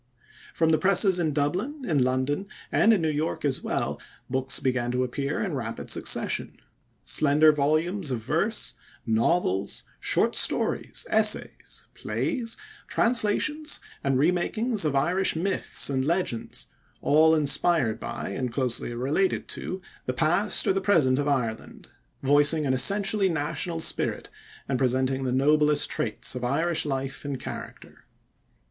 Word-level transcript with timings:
From 0.55 0.71
the 0.71 0.79
presses 0.79 1.19
in 1.19 1.31
Dublin, 1.31 1.83
in 1.87 2.03
London, 2.03 2.47
and 2.71 2.91
in 2.91 3.03
New 3.03 3.11
York 3.11 3.45
as 3.45 3.61
well, 3.61 4.01
books 4.31 4.59
began 4.59 4.89
to 4.93 5.03
appear 5.03 5.39
in 5.39 5.53
rapid 5.53 5.91
succession 5.91 6.57
slender 7.03 7.51
volumes 7.53 8.09
of 8.09 8.17
verse, 8.19 8.73
novels, 9.05 9.83
short 9.99 10.35
stories, 10.35 11.05
essays, 11.11 11.85
plays, 11.93 12.57
translations, 12.87 13.79
and 14.03 14.17
remakings 14.17 14.85
of 14.85 14.95
Irish 14.95 15.35
myths 15.35 15.87
and 15.87 16.03
legends, 16.03 16.65
all 17.03 17.35
inspired 17.35 17.99
by, 17.99 18.29
and 18.29 18.51
closely 18.51 18.95
related 18.95 19.47
to, 19.49 19.83
the 20.07 20.13
past 20.13 20.65
or 20.65 20.73
the 20.73 20.81
present 20.81 21.19
of 21.19 21.27
Ireland, 21.27 21.89
voicing 22.23 22.65
an 22.65 22.73
essentially 22.73 23.29
national 23.29 23.81
spirit 23.81 24.29
and 24.67 24.79
presenting 24.79 25.25
the 25.25 25.31
noblest 25.31 25.91
traits 25.91 26.33
of 26.33 26.43
Irish 26.43 26.87
life 26.87 27.23
and 27.23 27.39
character. 27.39 28.05